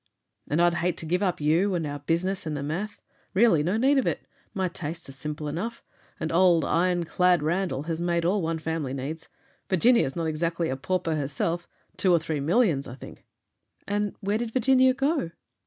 "And 0.47 0.59
I'd 0.59 0.73
hate 0.73 0.97
to 0.97 1.05
give 1.05 1.21
up 1.21 1.39
you, 1.39 1.75
and 1.75 1.85
our 1.85 1.99
business, 1.99 2.47
and 2.47 2.57
the 2.57 2.63
math. 2.63 2.99
Really 3.35 3.61
no 3.61 3.77
need 3.77 3.99
of 3.99 4.07
it. 4.07 4.25
My 4.51 4.67
tastes 4.67 5.07
are 5.09 5.11
simple 5.11 5.47
enough. 5.47 5.83
And 6.19 6.31
old 6.31 6.65
'Iron 6.65 7.03
clad' 7.03 7.43
Randall 7.43 7.83
has 7.83 8.01
made 8.01 8.25
all 8.25 8.41
one 8.41 8.57
family 8.57 8.95
needs. 8.95 9.29
Virginia's 9.69 10.15
not 10.15 10.25
exactly 10.25 10.69
a 10.69 10.75
pauper, 10.75 11.13
herself. 11.15 11.67
Two 11.97 12.11
or 12.11 12.17
three 12.17 12.39
millions, 12.39 12.87
I 12.87 12.95
think." 12.95 13.27
"And 13.87 14.15
where 14.21 14.39
did 14.39 14.49
Virginia 14.53 14.95
go?" 14.95 15.29